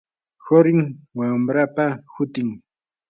qurim 0.45 0.79
wamrapa 1.17 1.85
hutin. 2.13 2.49